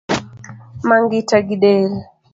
Ma 0.87 0.95
ngita 1.03 1.37
gidel 1.47 1.91